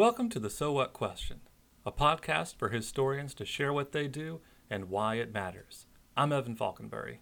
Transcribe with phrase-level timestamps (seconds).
[0.00, 1.40] Welcome to the So What Question,
[1.84, 5.84] a podcast for historians to share what they do and why it matters.
[6.16, 7.18] I'm Evan Faulkenbury.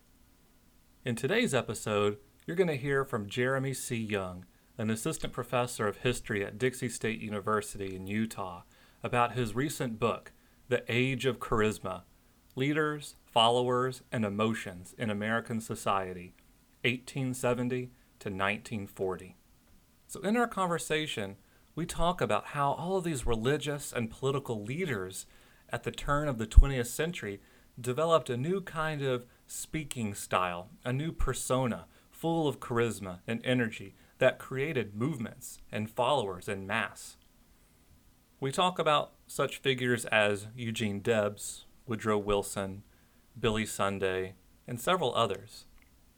[1.04, 3.96] In today's episode, you're going to hear from Jeremy C.
[3.96, 4.44] Young,
[4.78, 8.62] an assistant professor of history at Dixie State University in Utah,
[9.02, 10.30] about his recent book,
[10.68, 12.02] The Age of Charisma
[12.54, 16.32] Leaders, Followers, and Emotions in American Society,
[16.84, 19.36] 1870 to 1940.
[20.06, 21.38] So, in our conversation,
[21.78, 25.26] we talk about how all of these religious and political leaders
[25.70, 27.40] at the turn of the 20th century
[27.80, 33.94] developed a new kind of speaking style, a new persona full of charisma and energy
[34.18, 37.16] that created movements and followers in mass.
[38.40, 42.82] We talk about such figures as Eugene Debs, Woodrow Wilson,
[43.38, 44.34] Billy Sunday,
[44.66, 45.64] and several others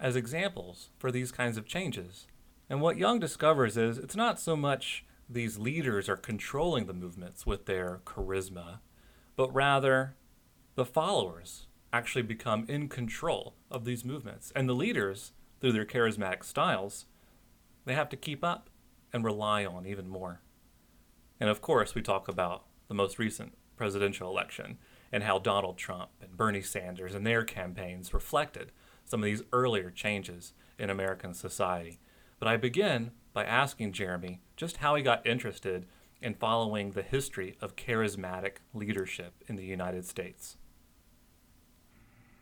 [0.01, 2.27] as examples for these kinds of changes.
[2.70, 7.46] And what Young discovers is it's not so much these leaders are controlling the movements
[7.46, 8.80] with their charisma,
[9.36, 10.16] but rather
[10.74, 14.52] the followers actually become in control of these movements.
[14.56, 17.06] And the leaders, through their charismatic styles,
[17.84, 18.70] they have to keep up
[19.12, 20.40] and rely on even more.
[21.38, 24.78] And of course, we talk about the most recent presidential election
[25.12, 28.73] and how Donald Trump and Bernie Sanders and their campaigns reflected
[29.04, 31.98] some of these earlier changes in American society.
[32.38, 35.86] But I begin by asking Jeremy just how he got interested
[36.20, 40.56] in following the history of charismatic leadership in the United States.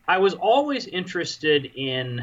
[0.07, 2.21] I was always interested in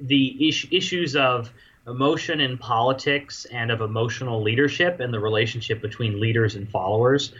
[0.00, 1.52] the is- issues of
[1.86, 7.32] emotion in politics and of emotional leadership and the relationship between leaders and followers.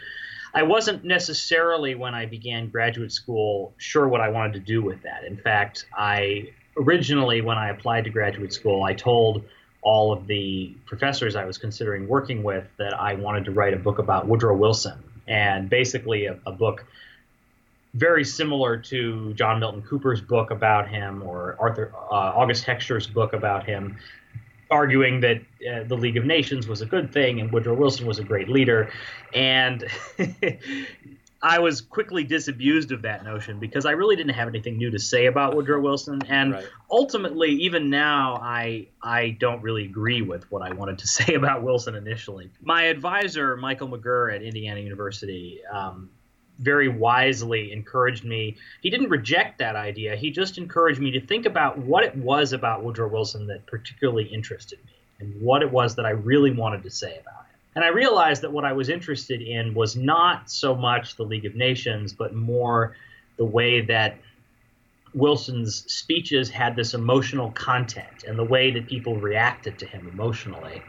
[0.53, 5.01] I wasn't necessarily, when I began graduate school, sure what I wanted to do with
[5.03, 5.25] that.
[5.25, 9.43] In fact, I originally, when I applied to graduate school, I told
[9.87, 13.77] all of the professors I was considering working with that I wanted to write a
[13.77, 16.85] book about Woodrow Wilson, and basically a, a book
[17.93, 23.31] very similar to John Milton Cooper's book about him or Arthur uh, August Heckscher's book
[23.31, 23.97] about him,
[24.69, 28.19] arguing that uh, the League of Nations was a good thing and Woodrow Wilson was
[28.19, 28.91] a great leader,
[29.33, 29.85] and
[31.47, 34.99] I was quickly disabused of that notion because I really didn't have anything new to
[34.99, 36.65] say about Woodrow Wilson, and right.
[36.91, 41.63] ultimately, even now, I I don't really agree with what I wanted to say about
[41.63, 42.51] Wilson initially.
[42.61, 46.09] My advisor, Michael McGerr at Indiana University, um,
[46.59, 48.57] very wisely encouraged me.
[48.81, 50.17] He didn't reject that idea.
[50.17, 54.25] He just encouraged me to think about what it was about Woodrow Wilson that particularly
[54.25, 54.91] interested me,
[55.21, 57.36] and what it was that I really wanted to say about.
[57.77, 61.45] And I realized that what I was interested in was not so much the League
[61.45, 62.95] of Nations, but more
[63.37, 64.17] the way that
[65.13, 70.81] Wilson's speeches had this emotional content and the way that people reacted to him emotionally.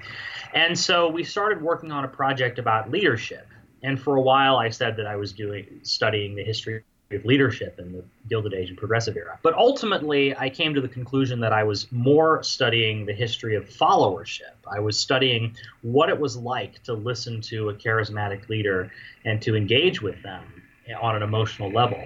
[0.54, 3.46] And so we started working on a project about leadership.
[3.82, 6.84] And for a while, I said that I was doing studying the history
[7.24, 9.38] leadership in the Gilded Age and Progressive era.
[9.42, 13.68] But ultimately, I came to the conclusion that I was more studying the history of
[13.68, 14.52] followership.
[14.70, 18.92] I was studying what it was like to listen to a charismatic leader
[19.24, 20.44] and to engage with them
[21.00, 22.02] on an emotional level.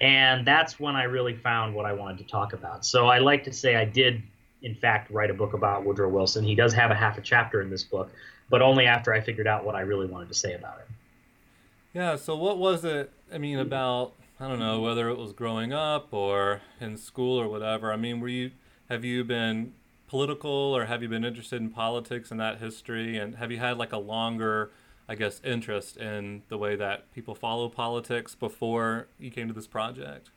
[0.00, 2.84] And that's when I really found what I wanted to talk about.
[2.84, 4.20] So I like to say I did,
[4.62, 6.42] in fact, write a book about Woodrow Wilson.
[6.42, 8.10] He does have a half a chapter in this book,
[8.48, 10.88] but only after I figured out what I really wanted to say about it.
[11.92, 15.74] Yeah, so what was it, I mean, about I don't know whether it was growing
[15.74, 17.92] up or in school or whatever.
[17.92, 18.52] I mean, were you
[18.88, 19.74] have you been
[20.08, 23.76] political or have you been interested in politics and that history and have you had
[23.76, 24.70] like a longer
[25.06, 29.66] I guess interest in the way that people follow politics before you came to this
[29.66, 30.30] project?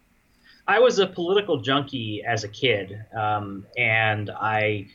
[0.68, 4.88] I was a political junkie as a kid, um, and I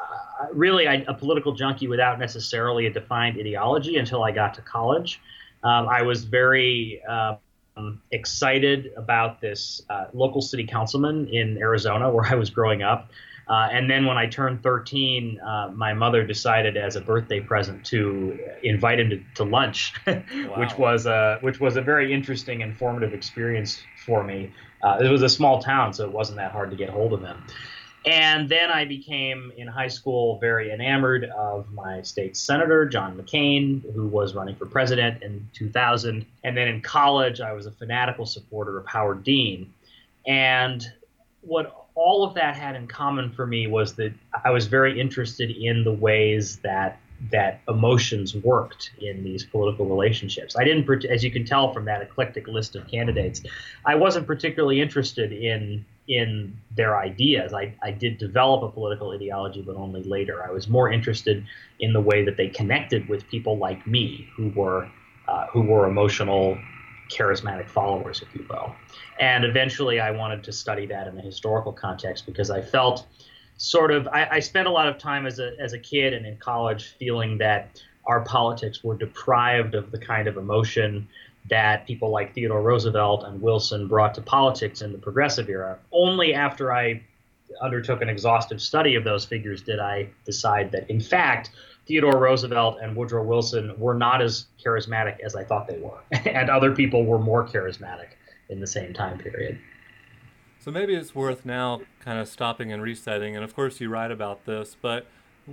[0.00, 4.62] uh, really I, a political junkie without necessarily a defined ideology until I got to
[4.62, 5.20] college.
[5.62, 7.36] Um, I was very uh,
[7.76, 13.10] um, excited about this uh, local city councilman in Arizona where I was growing up.
[13.46, 17.84] Uh, and then when I turned 13, uh, my mother decided as a birthday present
[17.86, 20.22] to invite him to, to lunch, wow.
[20.56, 24.50] which was a which was a very interesting and formative experience for me.
[24.82, 27.20] Uh, it was a small town, so it wasn't that hard to get hold of
[27.20, 27.42] him.
[28.06, 33.82] And then I became, in high school, very enamored of my state senator, John McCain,
[33.94, 36.26] who was running for president in 2000.
[36.44, 39.72] And then in college, I was a fanatical supporter of Howard Dean.
[40.26, 40.86] And
[41.40, 44.12] what all of that had in common for me was that
[44.44, 46.98] I was very interested in the ways that
[47.30, 50.56] that emotions worked in these political relationships.
[50.56, 53.40] I didn't, as you can tell from that eclectic list of candidates,
[53.86, 57.54] I wasn't particularly interested in in their ideas.
[57.54, 60.46] I, I did develop a political ideology, but only later.
[60.46, 61.44] I was more interested
[61.80, 64.90] in the way that they connected with people like me, who were
[65.28, 66.58] uh, who were emotional,
[67.10, 68.74] charismatic followers, if you will.
[69.18, 73.06] And eventually, I wanted to study that in a historical context because I felt
[73.56, 76.26] sort of I, I spent a lot of time as a as a kid and
[76.26, 81.08] in college feeling that our politics were deprived of the kind of emotion
[81.50, 85.78] that people like Theodore Roosevelt and Wilson brought to politics in the progressive era.
[85.92, 87.02] Only after I
[87.60, 91.50] undertook an exhaustive study of those figures did I decide that, in fact,
[91.86, 96.48] Theodore Roosevelt and Woodrow Wilson were not as charismatic as I thought they were, and
[96.48, 98.08] other people were more charismatic
[98.48, 99.58] in the same time period.
[100.60, 103.36] So maybe it's worth now kind of stopping and resetting.
[103.36, 105.06] And of course, you write about this, but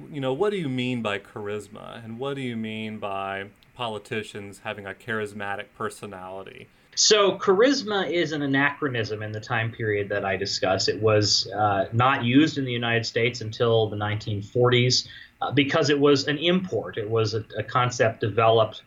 [0.10, 3.48] you know, what do you mean by charisma, and what do you mean by
[3.82, 6.68] politicians having a charismatic personality?
[6.94, 10.88] So, charisma is an anachronism in the time period that I discuss.
[10.88, 15.08] It was uh, not used in the United States until the 1940s
[15.42, 17.00] uh, because it was an import.
[17.00, 18.84] It was a, a concept developed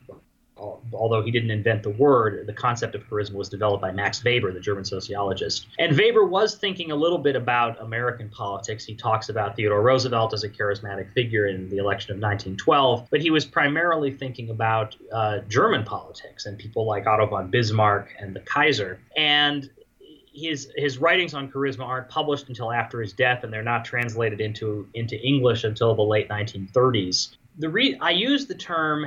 [0.56, 4.52] although he didn't invent the word, the concept of charisma was developed by Max Weber,
[4.52, 5.66] the German sociologist.
[5.78, 8.84] And Weber was thinking a little bit about American politics.
[8.84, 13.20] He talks about Theodore Roosevelt as a charismatic figure in the election of 1912, but
[13.20, 18.34] he was primarily thinking about uh, German politics and people like Otto von Bismarck and
[18.34, 19.00] the Kaiser.
[19.16, 19.68] And
[20.32, 24.40] his his writings on charisma aren't published until after his death, and they're not translated
[24.40, 27.36] into into English until the late 1930s.
[27.58, 29.06] The re- I use the term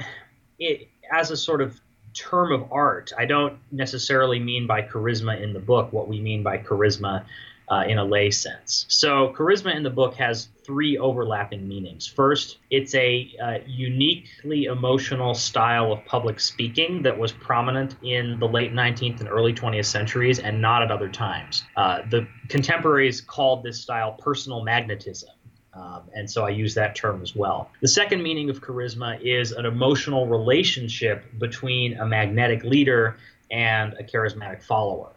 [0.59, 1.79] it, as a sort of
[2.13, 3.13] term of art.
[3.17, 7.25] I don't necessarily mean by charisma in the book what we mean by charisma
[7.69, 8.85] uh, in a lay sense.
[8.87, 12.07] So, charisma in the book has three overlapping meanings.
[12.07, 18.47] First, it's a uh, uniquely emotional style of public speaking that was prominent in the
[18.47, 21.65] late 19th and early 20th centuries and not at other times.
[21.75, 25.29] Uh, the contemporaries called this style personal magnetism.
[25.77, 27.69] Um, and so I use that term as well.
[27.81, 33.17] The second meaning of charisma is an emotional relationship between a magnetic leader
[33.51, 35.09] and a charismatic follower.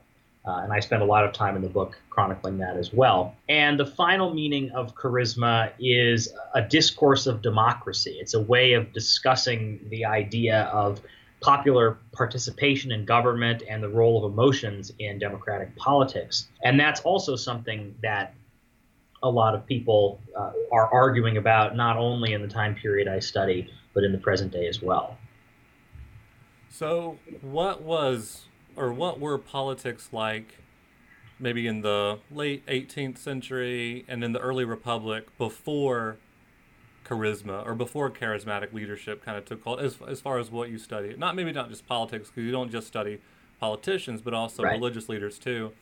[0.46, 3.34] Uh, and I spend a lot of time in the book chronicling that as well.
[3.48, 8.16] And the final meaning of charisma is a discourse of democracy.
[8.20, 11.00] It's a way of discussing the idea of
[11.40, 16.48] popular participation in government and the role of emotions in democratic politics.
[16.62, 18.34] And that's also something that
[19.22, 23.18] a lot of people uh, are arguing about, not only in the time period I
[23.18, 25.18] study, but in the present day as well.
[26.70, 28.46] So, what was
[28.76, 30.58] or what were politics like
[31.40, 36.18] maybe in the late 18th century and in the early republic before
[37.04, 40.78] charisma or before charismatic leadership kind of took hold as, as far as what you
[40.78, 43.20] study not maybe not just politics because you don't just study
[43.58, 44.72] politicians but also right.
[44.72, 45.72] religious leaders too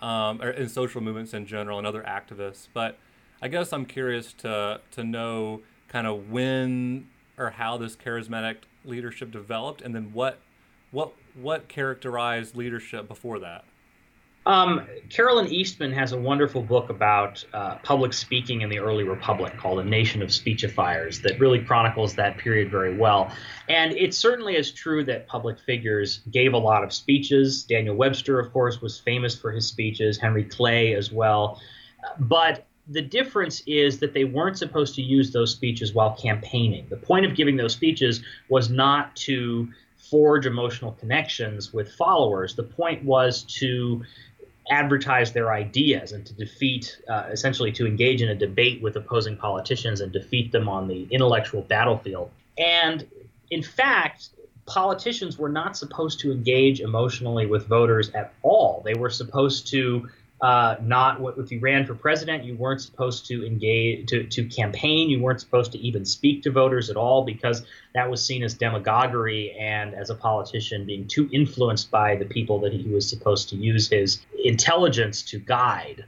[0.00, 2.68] um, or in social movements in general and other activists.
[2.72, 2.98] But
[3.40, 7.08] I guess I'm curious to to know kind of when
[7.38, 10.38] or how this charismatic leadership developed, and then what
[10.90, 13.64] what what characterized leadership before that.
[14.46, 19.56] Um, Carolyn Eastman has a wonderful book about uh, public speaking in the early republic
[19.58, 23.32] called A Nation of Speechifiers that really chronicles that period very well.
[23.68, 27.64] And it certainly is true that public figures gave a lot of speeches.
[27.64, 31.60] Daniel Webster, of course, was famous for his speeches, Henry Clay as well.
[32.20, 36.86] But the difference is that they weren't supposed to use those speeches while campaigning.
[36.88, 39.68] The point of giving those speeches was not to
[40.10, 42.54] forge emotional connections with followers.
[42.54, 44.04] The point was to
[44.70, 49.36] advertise their ideas and to defeat, uh, essentially, to engage in a debate with opposing
[49.36, 52.30] politicians and defeat them on the intellectual battlefield.
[52.58, 53.06] And
[53.50, 54.30] in fact,
[54.66, 58.82] politicians were not supposed to engage emotionally with voters at all.
[58.84, 60.08] They were supposed to
[60.40, 65.08] uh, not if you ran for president, you weren't supposed to engage to, to campaign.
[65.08, 67.64] You weren't supposed to even speak to voters at all because
[67.94, 72.60] that was seen as demagoguery and as a politician being too influenced by the people
[72.60, 76.04] that he was supposed to use his intelligence to guide.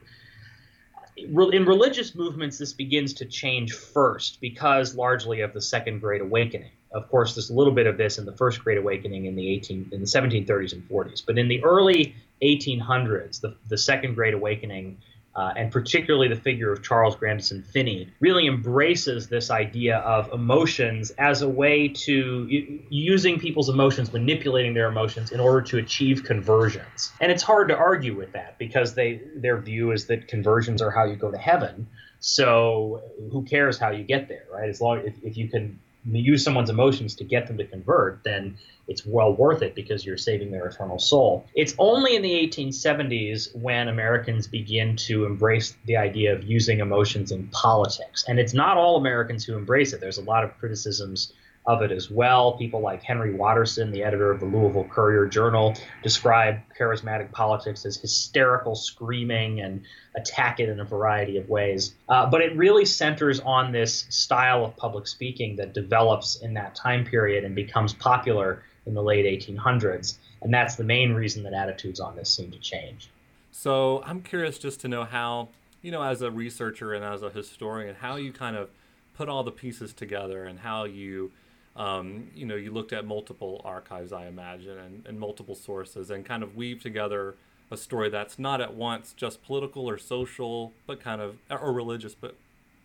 [1.16, 6.70] In religious movements, this begins to change first because largely of the Second Great Awakening.
[6.92, 9.50] Of course, there's a little bit of this in the First Great Awakening in the
[9.52, 14.34] 18 in the 1730s and 40s, but in the early 1800s, the, the Second Great
[14.34, 14.98] Awakening,
[15.34, 21.10] uh, and particularly the figure of Charles Grandison Finney, really embraces this idea of emotions
[21.12, 22.48] as a way to
[22.90, 27.12] using people's emotions, manipulating their emotions in order to achieve conversions.
[27.20, 30.90] And it's hard to argue with that because they their view is that conversions are
[30.90, 31.86] how you go to heaven.
[32.20, 34.68] So who cares how you get there, right?
[34.68, 38.56] As long if, if you can use someone's emotions to get them to convert, then
[38.86, 41.46] it's well worth it because you're saving their eternal soul.
[41.54, 47.30] It's only in the 1870s when Americans begin to embrace the idea of using emotions
[47.30, 48.24] in politics.
[48.26, 50.00] And it's not all Americans who embrace it.
[50.00, 51.32] There's a lot of criticisms
[51.68, 52.56] of it as well.
[52.56, 57.98] People like Henry Watterson, the editor of the Louisville Courier Journal, describe charismatic politics as
[57.98, 59.82] hysterical screaming and
[60.16, 61.94] attack it in a variety of ways.
[62.08, 66.74] Uh, but it really centers on this style of public speaking that develops in that
[66.74, 70.16] time period and becomes popular in the late 1800s.
[70.40, 73.10] And that's the main reason that attitudes on this seem to change.
[73.52, 75.48] So I'm curious just to know how,
[75.82, 78.70] you know, as a researcher and as a historian, how you kind of
[79.14, 81.30] put all the pieces together and how you
[81.78, 86.26] um, you know, you looked at multiple archives, I imagine, and, and multiple sources, and
[86.26, 87.36] kind of weave together
[87.70, 92.14] a story that's not at once just political or social, but kind of or religious,
[92.14, 92.34] but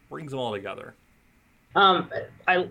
[0.09, 0.93] brings them all together.
[1.75, 2.11] Um,
[2.47, 2.67] I,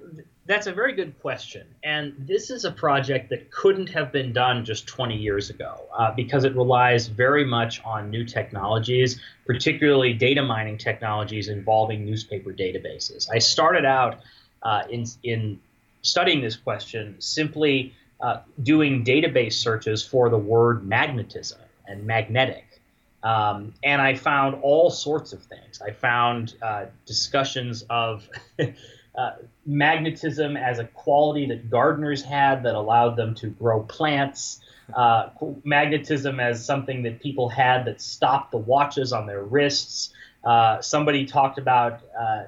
[0.46, 4.64] that's a very good question, and this is a project that couldn't have been done
[4.64, 10.42] just 20 years ago uh, because it relies very much on new technologies, particularly data
[10.42, 13.28] mining technologies involving newspaper databases.
[13.32, 14.20] I started out
[14.62, 15.58] uh, in in
[16.02, 22.80] studying this question simply uh, doing database searches for the word magnetism and magnetic.
[23.22, 25.80] Um, and I found all sorts of things.
[25.80, 28.28] I found uh, discussions of
[28.58, 29.32] uh,
[29.64, 34.60] magnetism as a quality that gardeners had that allowed them to grow plants,
[34.94, 35.28] uh,
[35.64, 40.12] magnetism as something that people had that stopped the watches on their wrists.
[40.44, 42.44] Uh, somebody talked about uh,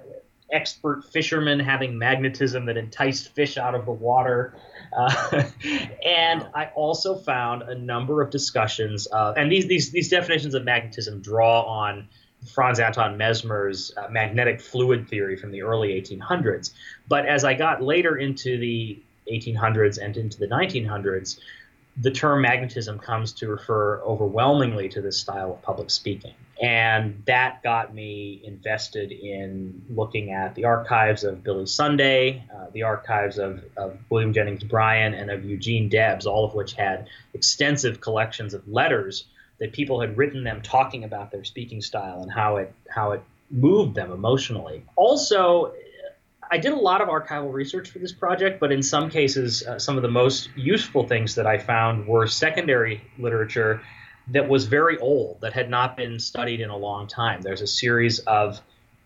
[0.52, 4.54] expert fishermen having magnetism that enticed fish out of the water.
[4.96, 5.42] Uh,
[6.06, 10.64] and I also found a number of discussions, uh, and these, these, these definitions of
[10.64, 12.08] magnetism draw on
[12.52, 16.72] Franz Anton Mesmer's uh, magnetic fluid theory from the early 1800s.
[17.08, 18.98] But as I got later into the
[19.32, 21.38] 1800s and into the 1900s,
[21.96, 26.34] the term magnetism comes to refer overwhelmingly to this style of public speaking.
[26.60, 32.82] And that got me invested in looking at the archives of Billy Sunday, uh, the
[32.84, 38.00] archives of, of William Jennings Bryan, and of Eugene Debs, all of which had extensive
[38.00, 39.24] collections of letters
[39.58, 43.22] that people had written them talking about their speaking style and how it how it
[43.50, 44.84] moved them emotionally.
[44.96, 45.72] Also,
[46.54, 49.76] I did a lot of archival research for this project, but in some cases, uh,
[49.76, 53.80] some of the most useful things that I found were secondary literature
[54.28, 57.42] that was very old, that had not been studied in a long time.
[57.42, 58.60] There's a series of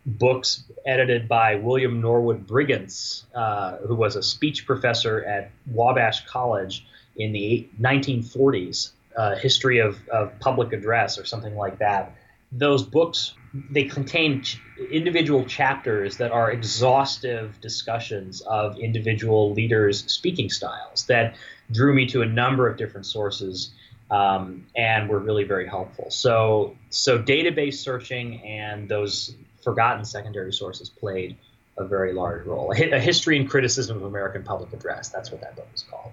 [0.05, 6.87] books edited by William Norwood Brigance, uh, who was a speech professor at Wabash College
[7.17, 12.14] in the 1940s, uh, history of, of public address or something like that.
[12.52, 20.50] Those books they contain ch- individual chapters that are exhaustive discussions of individual leaders' speaking
[20.50, 21.37] styles that
[21.71, 23.71] drew me to a number of different sources
[24.11, 26.11] um, and were really very helpful.
[26.11, 31.37] So, so database searching and those forgotten secondary sources played
[31.76, 32.73] a very large role.
[32.73, 35.09] A, history and criticism of American public address.
[35.09, 36.12] That's what that book is called.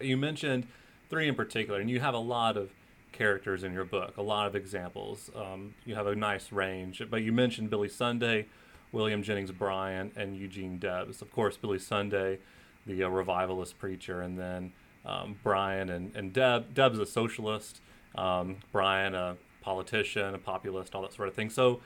[0.00, 0.66] You mentioned
[1.10, 2.70] three in particular, and you have a lot of
[3.12, 5.30] characters in your book, a lot of examples.
[5.36, 8.46] Um, you have a nice range, but you mentioned Billy Sunday,
[8.90, 11.22] William Jennings Bryan, and Eugene Debs.
[11.22, 12.38] Of course, Billy Sunday,
[12.86, 14.72] the uh, revivalist preacher, and then
[15.04, 16.74] um, Bryan and, and Deb.
[16.74, 17.80] Deb's a socialist,
[18.14, 21.50] um, Bryan a politician, a populist, all that sort of thing.
[21.50, 21.80] So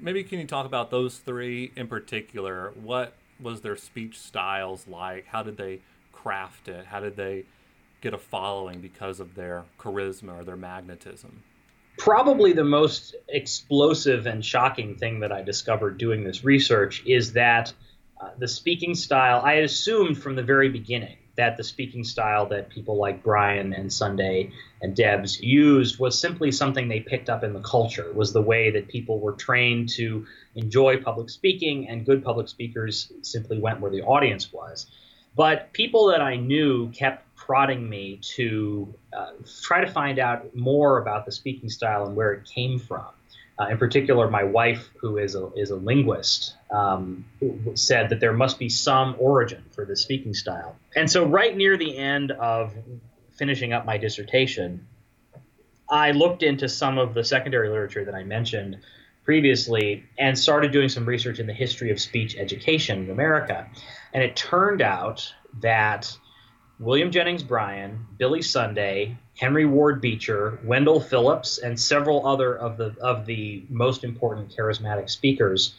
[0.00, 2.72] maybe can you talk about those three in particular?
[2.74, 5.26] What was their speech styles like?
[5.26, 5.80] How did they
[6.12, 6.86] craft it?
[6.86, 7.44] How did they
[8.00, 11.42] get a following because of their charisma or their magnetism?
[11.98, 17.72] Probably the most explosive and shocking thing that I discovered doing this research is that
[18.20, 22.70] uh, the speaking style, I assumed from the very beginning that the speaking style that
[22.70, 24.50] people like Bryan and Sunday
[24.80, 28.70] and Debs used was simply something they picked up in the culture, was the way
[28.70, 33.90] that people were trained to enjoy public speaking, and good public speakers simply went where
[33.90, 34.86] the audience was.
[35.36, 39.30] But people that I knew kept prodding me to uh,
[39.62, 43.06] try to find out more about the speaking style and where it came from.
[43.58, 47.24] Uh, in particular, my wife, who is a, is a linguist, um,
[47.74, 50.76] said that there must be some origin for the speaking style.
[50.94, 52.74] And so, right near the end of
[53.36, 54.86] finishing up my dissertation,
[55.88, 58.78] I looked into some of the secondary literature that I mentioned
[59.24, 63.66] previously and started doing some research in the history of speech education in America.
[64.12, 66.14] And it turned out that
[66.78, 72.94] William Jennings Bryan, Billy Sunday, Henry Ward Beecher, Wendell Phillips, and several other of the
[73.00, 75.74] of the most important charismatic speakers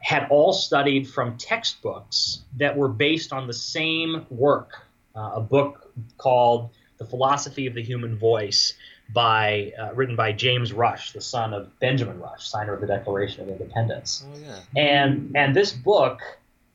[0.00, 4.72] had all studied from textbooks that were based on the same work,
[5.16, 8.74] uh, a book called The Philosophy of the Human Voice
[9.12, 13.42] by uh, written by James Rush, the son of Benjamin Rush, signer of the Declaration
[13.42, 14.26] of Independence.
[14.26, 14.60] Oh yeah.
[14.76, 16.20] And and this book,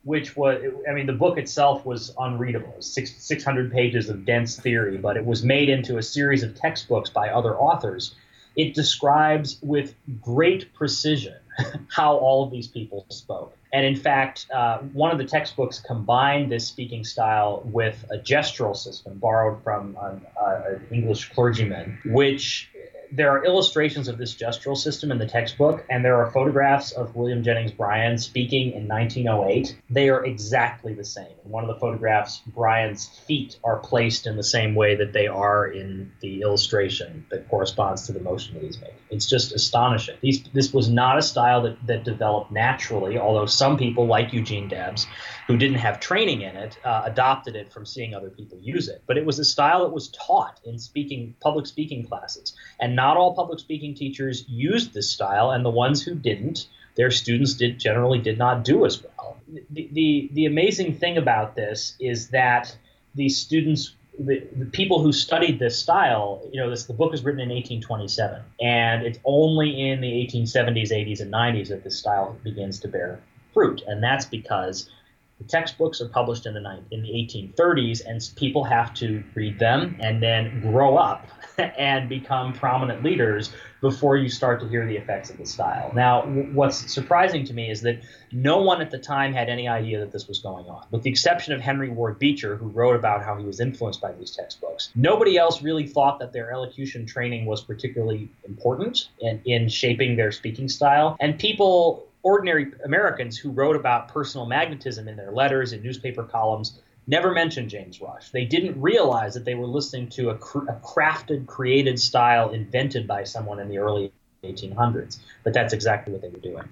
[0.10, 4.60] which was I mean the book itself was unreadable, six six hundred pages of dense
[4.60, 8.16] theory, but it was made into a series of textbooks by other authors.
[8.56, 11.36] It describes with great precision
[11.90, 13.56] how all of these people spoke.
[13.72, 18.76] And in fact, uh, one of the textbooks combined this speaking style with a gestural
[18.76, 22.72] system borrowed from an, uh, an English clergyman, which
[23.12, 27.16] there are illustrations of this gestural system in the textbook, and there are photographs of
[27.16, 29.76] William Jennings Bryan speaking in 1908.
[29.90, 31.34] They are exactly the same.
[31.44, 35.28] In one of the photographs, Bryan's feet are placed in the same way that they
[35.28, 38.96] are in the illustration that corresponds to the motion that he's making.
[39.10, 40.18] It's just astonishing.
[40.22, 44.68] These, this was not a style that, that developed naturally, although some people, like Eugene
[44.68, 45.08] Debs,
[45.48, 49.02] who didn't have training in it, uh, adopted it from seeing other people use it.
[49.08, 53.16] But it was a style that was taught in speaking public speaking classes, and not
[53.16, 57.80] all public speaking teachers used this style, and the ones who didn't, their students did
[57.80, 59.38] generally did not do as well.
[59.70, 62.76] The the, the amazing thing about this is that
[63.16, 67.24] these students the, the, people who studied this style, you know, this the book was
[67.24, 72.38] written in 1827, and it's only in the 1870s, 80s, and 90s that this style
[72.44, 73.22] begins to bear
[73.54, 74.90] fruit, and that's because
[75.38, 79.96] the textbooks are published in the in the 1830s, and people have to read them
[80.02, 81.22] and then grow up
[81.60, 83.52] and become prominent leaders
[83.82, 85.92] before you start to hear the effects of the style.
[85.96, 88.02] Now, what's surprising to me is that
[88.32, 91.10] no one at the time had any idea that this was going on, with the
[91.10, 94.90] exception of Henry Ward Beecher, who wrote about how he was influenced by these textbooks.
[94.96, 100.32] Nobody else really thought that their elocution training was particularly important in, in shaping their
[100.32, 105.84] speaking style, and people ordinary Americans who wrote about personal magnetism in their letters and
[105.84, 108.30] newspaper columns never mentioned James Rush.
[108.30, 113.08] They didn't realize that they were listening to a, cr- a, crafted, created style invented
[113.08, 114.12] by someone in the early
[114.44, 115.18] 1800s.
[115.44, 116.70] But that's exactly what they were doing.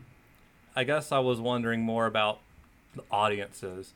[0.76, 2.40] I guess I was wondering more about
[2.96, 3.94] the audiences,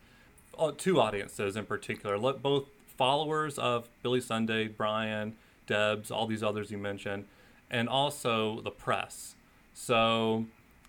[0.58, 2.66] uh, two audiences in particular, Look, both
[2.98, 5.36] followers of Billy Sunday, Bryan,
[5.68, 7.26] Debs, all these others you mentioned,
[7.70, 9.36] and also the press.
[9.74, 10.46] So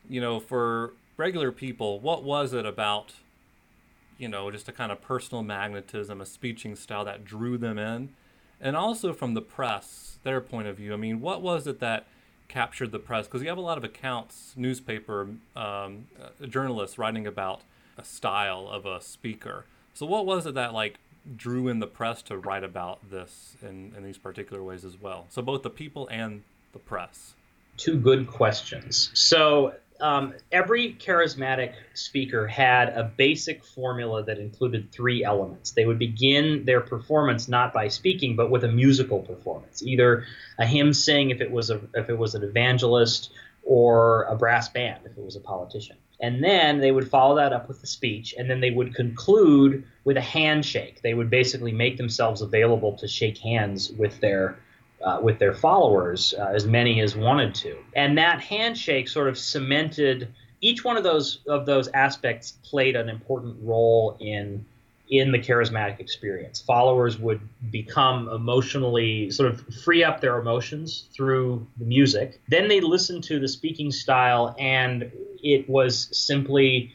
[0.08, 3.12] you know, for regular people, what was it about,
[4.22, 8.10] you know, just a kind of personal magnetism, a speeching style that drew them in?
[8.60, 12.06] And also from the press, their point of view, I mean, what was it that
[12.46, 13.26] captured the press?
[13.26, 17.62] Because you have a lot of accounts, newspaper um, uh, journalists writing about
[17.98, 19.64] a style of a speaker.
[19.92, 20.98] So what was it that like
[21.36, 25.26] drew in the press to write about this in, in these particular ways as well?
[25.30, 27.34] So both the people and the press.
[27.76, 29.10] Two good questions.
[29.14, 35.70] So um, every charismatic speaker had a basic formula that included three elements.
[35.70, 40.26] They would begin their performance not by speaking, but with a musical performance, either
[40.58, 43.30] a hymn sing if it was a if it was an evangelist,
[43.62, 45.96] or a brass band if it was a politician.
[46.20, 49.84] And then they would follow that up with a speech, and then they would conclude
[50.04, 51.00] with a handshake.
[51.02, 54.56] They would basically make themselves available to shake hands with their
[55.04, 57.76] uh, with their followers, uh, as many as wanted to.
[57.94, 60.28] And that handshake sort of cemented
[60.60, 64.64] each one of those of those aspects played an important role in
[65.10, 66.62] in the charismatic experience.
[66.62, 72.40] Followers would become emotionally sort of free up their emotions through the music.
[72.48, 75.12] Then they listened to the speaking style and
[75.42, 76.92] it was simply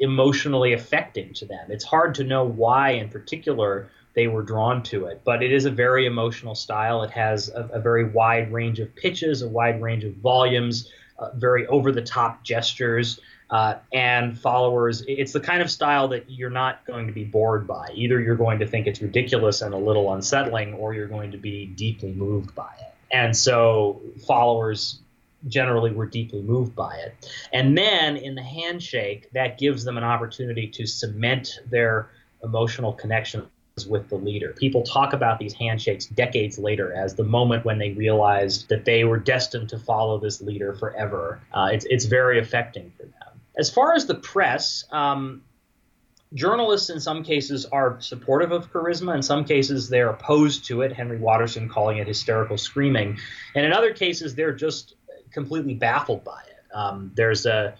[0.00, 1.66] emotionally affecting to them.
[1.68, 5.22] It's hard to know why in particular they were drawn to it.
[5.24, 7.02] But it is a very emotional style.
[7.02, 11.30] It has a, a very wide range of pitches, a wide range of volumes, uh,
[11.34, 13.20] very over the top gestures.
[13.50, 17.66] Uh, and followers, it's the kind of style that you're not going to be bored
[17.66, 17.90] by.
[17.94, 21.36] Either you're going to think it's ridiculous and a little unsettling, or you're going to
[21.36, 22.94] be deeply moved by it.
[23.12, 25.00] And so followers
[25.48, 27.30] generally were deeply moved by it.
[27.52, 32.08] And then in the handshake, that gives them an opportunity to cement their
[32.42, 33.46] emotional connection
[33.88, 34.54] with the leader.
[34.58, 39.04] People talk about these handshakes decades later as the moment when they realized that they
[39.04, 41.40] were destined to follow this leader forever.
[41.52, 43.40] Uh, it's, it's very affecting for them.
[43.56, 45.42] As far as the press, um,
[46.34, 49.14] journalists in some cases are supportive of charisma.
[49.14, 50.92] In some cases, they're opposed to it.
[50.92, 53.18] Henry Watterson calling it hysterical screaming.
[53.54, 54.94] And in other cases, they're just
[55.32, 56.76] completely baffled by it.
[56.76, 57.74] Um, there's a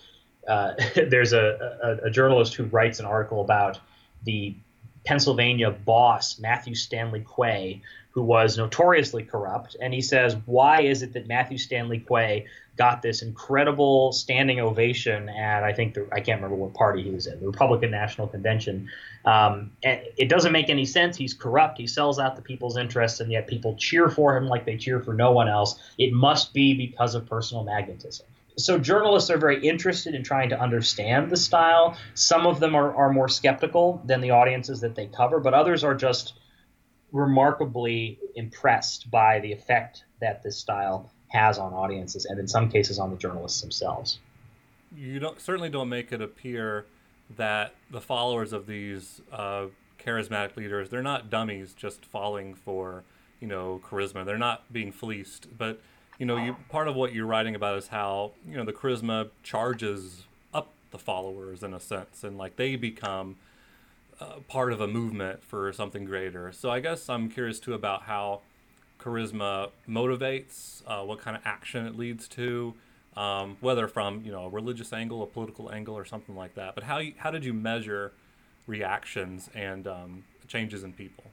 [0.49, 0.73] uh,
[1.09, 3.79] there's a, a, a journalist who writes an article about
[4.25, 4.55] the
[5.05, 9.77] Pennsylvania boss, Matthew Stanley Quay, who was notoriously corrupt.
[9.81, 15.29] And he says, Why is it that Matthew Stanley Quay got this incredible standing ovation
[15.29, 18.29] at, I think, the, I can't remember what party he was in, the Republican National
[18.29, 18.91] Convention?
[19.25, 21.17] Um, and it doesn't make any sense.
[21.17, 21.79] He's corrupt.
[21.79, 25.01] He sells out the people's interests, and yet people cheer for him like they cheer
[25.01, 25.79] for no one else.
[25.99, 28.27] It must be because of personal magnetism
[28.63, 31.97] so journalists are very interested in trying to understand the style.
[32.15, 35.85] Some of them are, are more skeptical than the audiences that they cover, but others
[35.85, 36.35] are just
[37.13, 42.99] remarkably impressed by the effect that this style has on audiences and in some cases
[42.99, 44.19] on the journalists themselves.
[44.95, 46.87] You don't certainly don't make it appear
[47.37, 49.67] that the followers of these uh,
[49.99, 53.05] charismatic leaders they're not dummies just falling for
[53.41, 54.25] you know charisma.
[54.25, 55.81] They're not being fleeced, but
[56.19, 59.31] you know you part of what you're writing about is how you know the charisma
[59.43, 63.37] charges up the followers in a sense, and like they become
[64.21, 66.53] uh, part of a movement for something greater.
[66.53, 68.41] So I guess I'm curious too about how
[69.01, 72.75] charisma motivates, uh, what kind of action it leads to,
[73.17, 76.75] um, whether from you know a religious angle, a political angle, or something like that.
[76.75, 78.13] But how you, how did you measure
[78.67, 81.25] reactions and um, changes in people?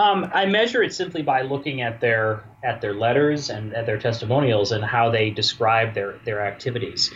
[0.00, 3.98] Um, I measure it simply by looking at their at their letters and at their
[3.98, 7.10] testimonials and how they describe their their activities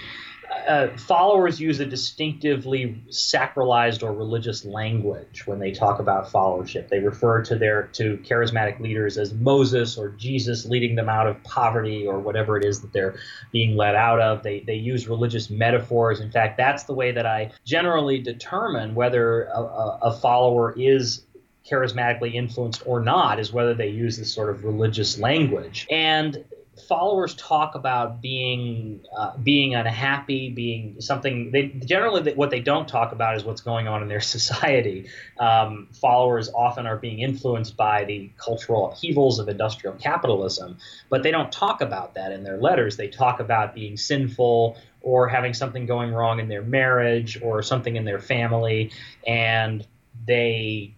[0.66, 6.88] uh, followers use a distinctively sacralized or religious language when they talk about followership.
[6.88, 11.42] They refer to their to charismatic leaders as Moses or Jesus leading them out of
[11.44, 13.16] poverty or whatever it is that they're
[13.52, 14.42] being led out of.
[14.42, 16.20] They they use religious metaphors.
[16.20, 21.24] In fact, that's the way that I generally determine whether a, a, a follower is
[21.68, 25.87] charismatically influenced or not is whether they use this sort of religious language.
[25.90, 26.44] And
[26.88, 31.50] followers talk about being uh, being unhappy, being something.
[31.50, 35.09] They generally what they don't talk about is what's going on in their society.
[35.38, 41.31] Um, followers often are being influenced by the cultural upheavals of industrial capitalism, but they
[41.31, 42.96] don't talk about that in their letters.
[42.96, 47.96] They talk about being sinful or having something going wrong in their marriage or something
[47.96, 48.90] in their family,
[49.27, 49.87] and
[50.27, 50.94] they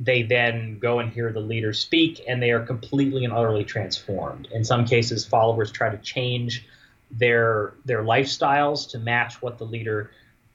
[0.00, 4.48] they then go and hear the leader speak, and they are completely and utterly transformed.
[4.50, 6.66] In some cases, followers try to change
[7.10, 10.10] their their lifestyles to match what the leader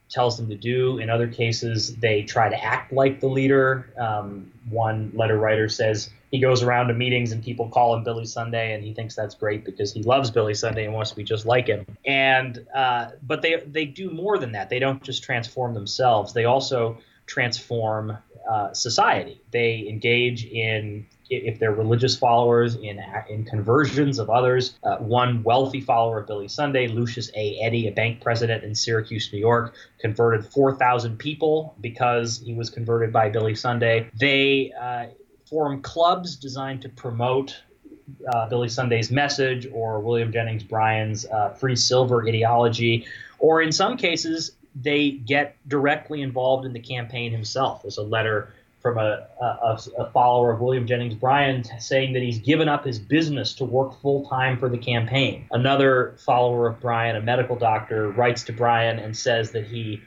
[0.08, 0.98] tells them to do.
[0.98, 3.92] In other cases, they try to act like the leader.
[3.98, 8.24] Um, one letter writer says he goes around to meetings and people call him Billy
[8.24, 11.22] Sunday, and he thinks that's great because he loves Billy Sunday and wants to be
[11.22, 11.86] just like him.
[12.04, 14.70] And uh, but they they do more than that.
[14.70, 16.32] They don't just transform themselves.
[16.32, 18.16] They also transform
[18.48, 19.40] uh, society.
[19.50, 24.78] They engage in if they're religious followers in in conversions of others.
[24.82, 27.58] Uh, one wealthy follower of Billy Sunday, Lucius A.
[27.60, 33.12] Eddy, a bank president in Syracuse, New York, converted 4,000 people because he was converted
[33.12, 34.08] by Billy Sunday.
[34.14, 35.06] They uh,
[35.48, 37.56] form clubs designed to promote
[38.32, 43.06] uh, Billy Sunday's message or William Jennings Bryan's uh, free silver ideology,
[43.38, 47.82] or in some cases, they get directly involved in the campaign himself.
[47.82, 52.38] There's a letter from a, a, a, follower of William Jennings Bryan saying that he's
[52.38, 55.46] given up his business to work full time for the campaign.
[55.50, 60.00] Another follower of Bryan, a medical doctor, writes to Bryan and says that he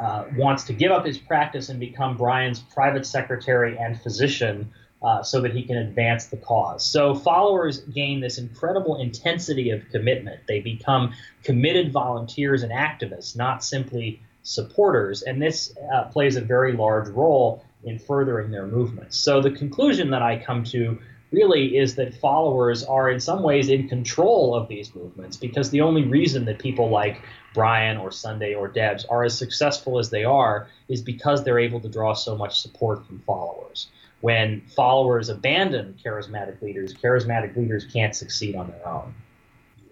[0.00, 5.22] uh, wants to give up his practice and become Bryan's private secretary and physician uh,
[5.22, 6.84] so that he can advance the cause.
[6.84, 10.40] So followers gain this incredible intensity of commitment.
[10.46, 15.22] They become committed volunteers and activists, not simply supporters.
[15.22, 19.16] And this uh, plays a very large role in furthering their movements.
[19.16, 20.98] So the conclusion that I come to
[21.32, 25.80] really is that followers are in some ways in control of these movements because the
[25.80, 27.22] only reason that people like
[27.54, 31.80] Bryan or Sunday or Debs are as successful as they are is because they're able
[31.80, 33.88] to draw so much support from followers
[34.20, 39.14] when followers abandon charismatic leaders, charismatic leaders can't succeed on their own.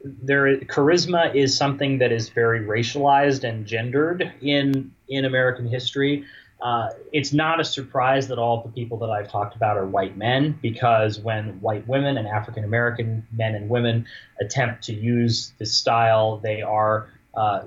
[0.05, 6.25] There, charisma is something that is very racialized and gendered in in American history.
[6.61, 10.17] Uh, it's not a surprise that all the people that I've talked about are white
[10.17, 14.07] men, because when white women and African American men and women
[14.41, 17.63] attempt to use this style, they are uh,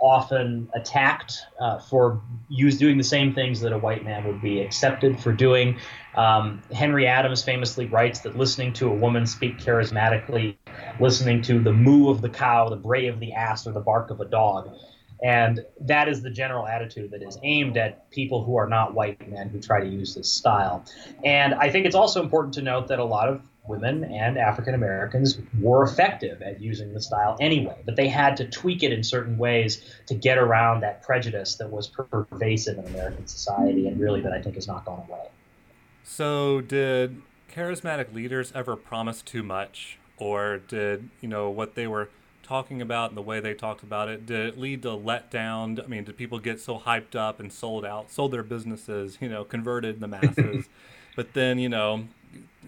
[0.00, 4.60] often attacked uh, for use doing the same things that a white man would be
[4.60, 5.76] accepted for doing.
[6.14, 10.56] Um, Henry Adams famously writes that listening to a woman speak charismatically,
[11.00, 14.10] listening to the moo of the cow, the bray of the ass, or the bark
[14.10, 14.70] of a dog.
[15.22, 19.28] And that is the general attitude that is aimed at people who are not white
[19.28, 20.84] men who try to use this style.
[21.24, 24.74] And I think it's also important to note that a lot of women and African
[24.74, 29.02] Americans were effective at using the style anyway, but they had to tweak it in
[29.04, 34.20] certain ways to get around that prejudice that was pervasive in American society and really
[34.20, 35.28] that I think has not gone away.
[36.02, 42.08] So, did charismatic leaders ever promise too much, or did you know what they were
[42.42, 44.24] talking about and the way they talked about it?
[44.24, 45.82] Did it lead to letdown?
[45.82, 49.28] I mean, did people get so hyped up and sold out, sold their businesses, you
[49.28, 50.68] know, converted the masses?
[51.18, 52.06] but then you know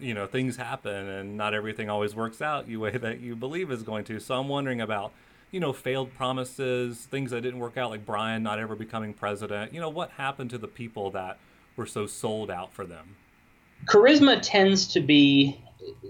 [0.01, 3.71] you know things happen and not everything always works out the way that you believe
[3.71, 4.21] is going to.
[4.21, 5.13] So i'm wondering about
[5.51, 9.73] you know failed promises things that didn't work out like Bryan not ever becoming president.
[9.75, 11.39] You know what happened to the people that
[11.77, 13.17] were so sold out for them?
[13.87, 15.59] Charisma tends to be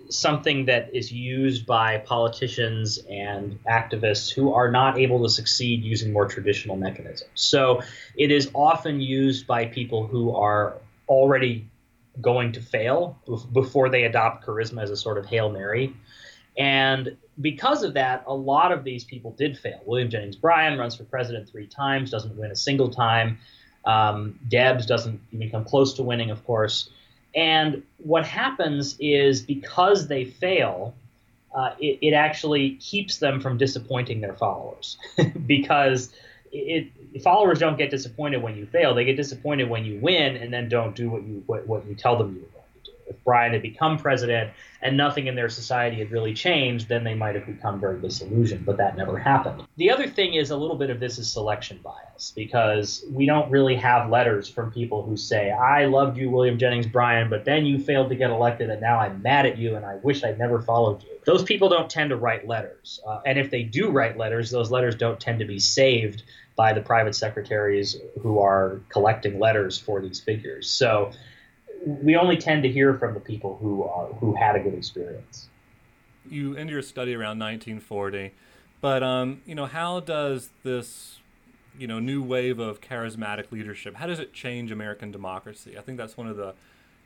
[0.09, 6.13] something that is used by politicians and activists who are not able to succeed using
[6.13, 7.31] more traditional mechanisms.
[7.35, 7.81] So
[8.17, 11.70] it is often used by people who are already
[12.21, 13.19] going to fail
[13.53, 15.95] before they adopt charisma as a sort of hail mary.
[16.57, 19.81] And because of that, a lot of these people did fail.
[19.87, 23.39] William Jennings Bryan runs for president three times, doesn't win a single time.
[23.85, 26.91] Um, Debs doesn't even come close to winning, of course.
[27.35, 30.95] And what happens is because they fail,
[31.55, 34.99] uh, it, it, actually keeps them from disappointing their followers
[35.47, 36.13] because
[36.53, 38.95] it, followers don't get disappointed when you fail.
[38.95, 41.95] They get disappointed when you win and then don't do what you what, what you
[41.95, 42.97] tell them you were going to do.
[43.09, 47.15] If Bryan had become president and nothing in their society had really changed, then they
[47.15, 48.65] might have become very disillusioned.
[48.65, 49.65] But that never happened.
[49.77, 53.51] The other thing is a little bit of this is selection bias because we don't
[53.51, 57.67] really have letters from people who say, "I loved you, William Jennings Bryan, but then
[57.67, 60.39] you failed to get elected, and now I'm mad at you, and I wish I'd
[60.39, 63.91] never followed you." Those people don't tend to write letters, uh, and if they do
[63.91, 66.23] write letters, those letters don't tend to be saved
[66.61, 70.69] by the private secretaries who are collecting letters for these figures.
[70.69, 71.11] So
[71.87, 73.85] we only tend to hear from the people who
[74.21, 75.49] who had a good experience.
[76.29, 78.35] You end your study around 1940,
[78.83, 81.21] but um, you know how does this
[81.79, 85.79] you know new wave of charismatic leadership how does it change American democracy?
[85.79, 86.53] I think that's one of the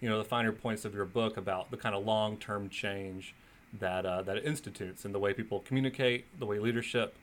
[0.01, 3.37] you know the finer points of your book about the kind of long-term change
[3.79, 7.15] that uh, that it institutes in the way people communicate, the way leadership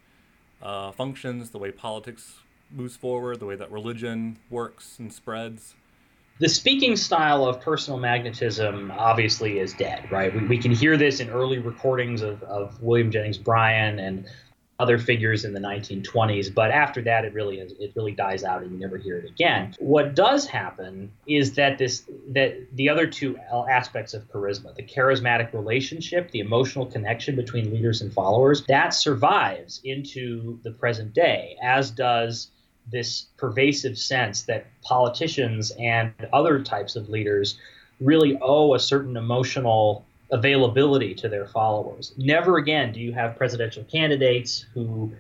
[0.62, 2.36] uh, functions, the way politics
[2.72, 5.76] moves forward, the way that religion works and spreads.
[6.40, 10.34] The speaking style of personal magnetism obviously is dead, right?
[10.34, 14.26] We, we can hear this in early recordings of, of William Jennings Bryan and
[14.82, 18.64] other figures in the 1920s, but after that, it really is, it really dies out,
[18.64, 19.76] and you never hear it again.
[19.78, 23.38] What does happen is that this that the other two
[23.70, 29.82] aspects of charisma, the charismatic relationship, the emotional connection between leaders and followers, that survives
[29.84, 32.50] into the present day, as does
[32.92, 37.60] this pervasive sense that politicians and other types of leaders
[38.00, 42.14] really owe a certain emotional availability to their followers.
[42.18, 45.14] Never again do you have presidential candidates who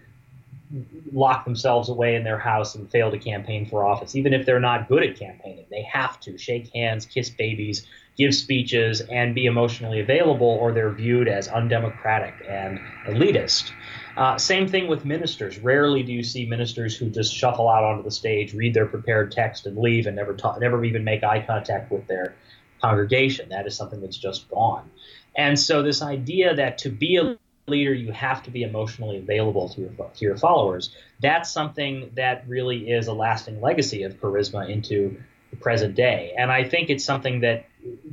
[1.12, 4.60] lock themselves away in their house and fail to campaign for office, even if they're
[4.60, 5.66] not good at campaigning.
[5.70, 7.86] They have to shake hands, kiss babies,
[8.18, 13.74] give speeches, and be emotionally available, or they're viewed as undemocratic and elitist.
[14.16, 15.58] Uh, same thing with ministers.
[15.60, 19.32] Rarely do you see ministers who just shuffle out onto the stage, read their prepared
[19.32, 22.36] text, and leave, and never talk, never even make eye contact with their
[22.82, 23.50] congregation.
[23.50, 24.90] That is something that's just gone.
[25.36, 29.70] And so this idea that to be a leader you have to be emotionally available
[29.70, 30.94] to your to your followers.
[31.22, 35.18] That's something that really is a lasting legacy of charisma into
[35.52, 36.34] the present day.
[36.38, 37.66] And I think it's something that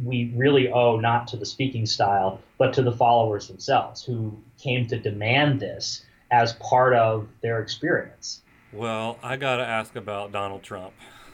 [0.04, 4.86] we really owe not to the speaking style, but to the followers themselves who came
[4.88, 8.42] to demand this as part of their experience.
[8.72, 10.92] Well, I got to ask about Donald Trump.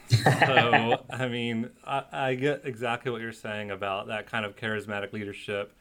[0.08, 5.12] So, I mean, I, I, get exactly what you're saying about that kind of charismatic
[5.12, 5.74] leadership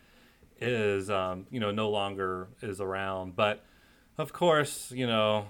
[0.59, 3.35] is, um, you know, no longer is around.
[3.35, 3.63] But
[4.17, 5.47] of course, you know,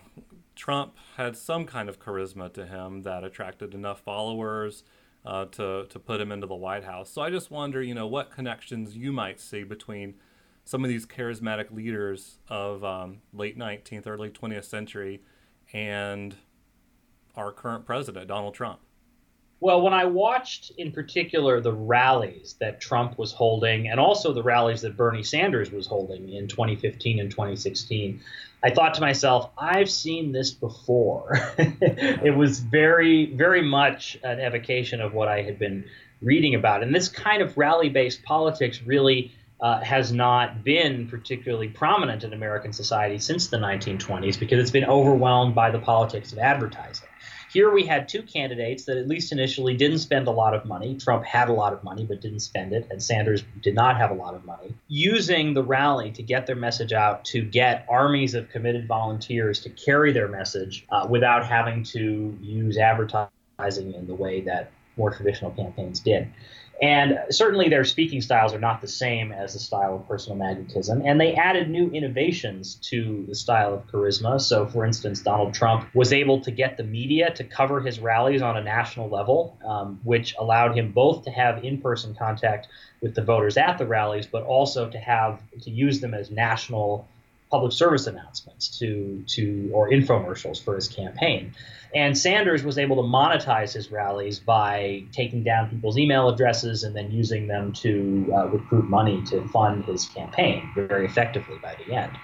[0.56, 4.84] Trump had some kind of charisma to him that attracted enough followers
[5.26, 7.10] uh, to to put him into the White House.
[7.10, 10.16] So I just wonder, you know, what connections you might see between
[10.66, 15.22] some of these charismatic leaders of um, late 19th, early 20th century,
[15.74, 16.36] and
[17.36, 18.80] our current president, Donald Trump?
[19.64, 24.44] Well, when I watched in particular the rallies that Trump was holding and also the
[24.44, 28.20] rallies that Bernie Sanders was holding in 2015 and 2016,
[28.62, 31.40] I thought to myself, I've seen this before.
[31.58, 35.86] it was very, very much an evocation of what I had been
[36.22, 36.84] reading about.
[36.84, 42.34] And this kind of rally based politics really uh, has not been particularly prominent in
[42.34, 47.03] American society since the 1920s because it's been overwhelmed by the politics of advertising
[47.54, 50.98] Here we had two candidates that, at least initially, didn't spend a lot of money.
[50.98, 54.10] Trump had a lot of money but didn't spend it, and Sanders did not have
[54.10, 54.74] a lot of money.
[54.88, 59.70] Using the rally to get their message out, to get armies of committed volunteers to
[59.70, 65.52] carry their message uh, without having to use advertising in the way that more traditional
[65.52, 66.28] campaigns did.
[66.82, 71.02] And certainly their speaking styles are not the same as the style of personal magnetism.
[71.06, 74.42] And they added new innovations to the style of charisma.
[74.42, 78.42] So, for instance, Donald Trump was able to get the media to cover his rallies
[78.42, 82.68] on a national level, um, which allowed him both to have in person contact
[83.02, 87.08] with the voters at the rallies, but also to have to use them as national
[87.54, 91.54] public service announcements to to or infomercials for his campaign.
[91.94, 96.96] And Sanders was able to monetize his rallies by taking down people's email addresses and
[96.96, 101.94] then using them to uh, recruit money to fund his campaign very effectively by the
[101.94, 102.18] end.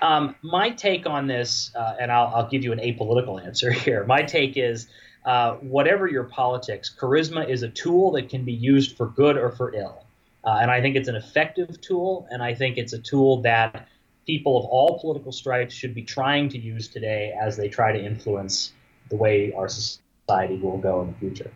[0.00, 4.04] Um, my take on this, uh, and I'll, I'll, give you an apolitical answer here.
[4.06, 4.88] My take is
[5.26, 9.50] uh, whatever your politics, charisma is a tool that can be used for good or
[9.50, 10.06] for ill.
[10.42, 13.88] Uh, and I think it's an effective tool, and I think it's a tool that
[14.26, 18.02] people of all political stripes should be trying to use today as they try to
[18.02, 18.72] influence
[19.10, 21.50] the way our society will go in the future.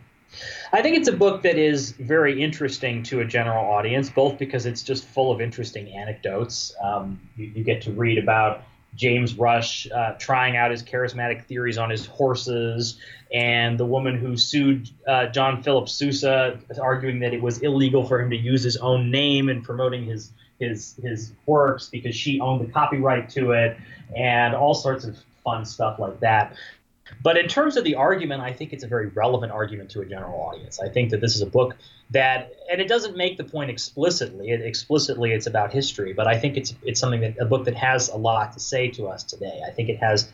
[0.71, 4.65] I think it's a book that is very interesting to a general audience, both because
[4.65, 6.73] it's just full of interesting anecdotes.
[6.83, 8.61] Um, you, you, get to read about
[8.95, 12.99] James Rush uh, trying out his charismatic theories on his horses,
[13.33, 18.21] and the woman who sued uh, John Philip Sousa, arguing that it was illegal for
[18.21, 22.67] him to use his own name in promoting his his his works because she owned
[22.67, 23.77] the copyright to it,
[24.15, 26.55] and all sorts of fun stuff like that.
[27.23, 30.05] But in terms of the argument, I think it's a very relevant argument to a
[30.05, 30.79] general audience.
[30.79, 31.75] I think that this is a book
[32.11, 34.49] that, and it doesn't make the point explicitly.
[34.49, 37.75] It, explicitly, it's about history, but I think it's it's something that a book that
[37.75, 39.61] has a lot to say to us today.
[39.65, 40.31] I think it has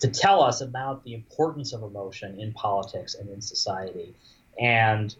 [0.00, 4.14] to tell us about the importance of emotion in politics and in society,
[4.60, 5.14] and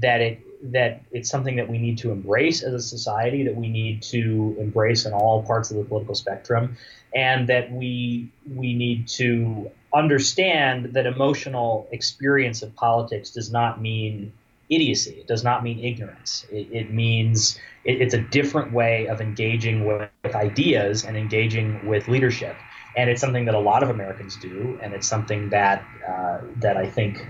[0.00, 0.40] that it
[0.72, 4.56] that it's something that we need to embrace as a society, that we need to
[4.60, 6.76] embrace in all parts of the political spectrum,
[7.14, 14.32] and that we we need to understand that emotional experience of politics does not mean
[14.70, 15.16] idiocy.
[15.20, 16.46] It does not mean ignorance.
[16.50, 22.08] It, it means it, it's a different way of engaging with, ideas and engaging with
[22.08, 22.56] leadership.
[22.96, 26.76] And it's something that a lot of Americans do, and it's something that uh, that
[26.76, 27.26] I think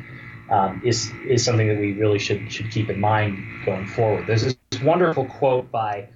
[0.48, 4.26] um, is is something that we really should should keep in mind going forward.
[4.26, 6.08] There's this wonderful quote by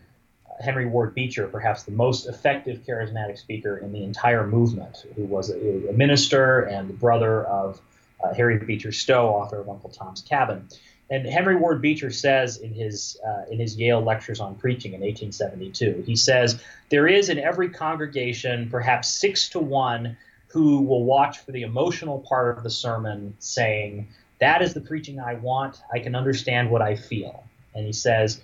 [0.61, 5.51] Henry Ward Beecher, perhaps the most effective charismatic speaker in the entire movement, who was
[5.51, 7.81] a, a minister and the brother of
[8.25, 10.69] uh, Harriet Beecher Stowe, author of Uncle Tom's Cabin.
[11.09, 15.01] And Henry Ward Beecher says in his uh, in his Yale lectures on preaching in
[15.01, 20.17] 1872, he says there is in every congregation perhaps six to one
[20.57, 25.21] who will watch for the emotional part of the sermon, saying, "That is the preaching
[25.21, 25.83] I want.
[25.92, 28.40] I can understand what I feel." And he says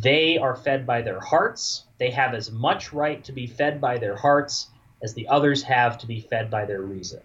[0.00, 1.86] they are fed by their hearts.
[1.98, 4.68] They have as much right to be fed by their hearts
[5.02, 7.20] as the others have to be fed by their reason.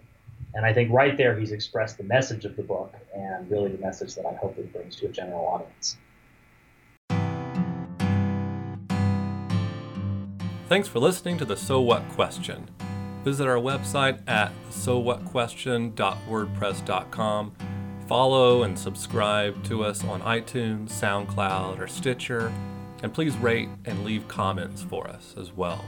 [0.52, 3.78] And I think right there he's expressed the message of the book and really the
[3.78, 5.96] message that I hope it brings to a general audience.
[10.68, 12.68] Thanks for listening to the So What Question.
[13.24, 17.52] Visit our website at sowhatquestion.wordpress.com
[18.10, 22.52] Follow and subscribe to us on iTunes, SoundCloud, or Stitcher,
[23.04, 25.84] and please rate and leave comments for us as well.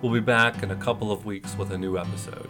[0.00, 2.48] We'll be back in a couple of weeks with a new episode.